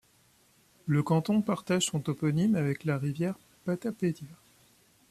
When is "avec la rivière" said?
2.55-3.37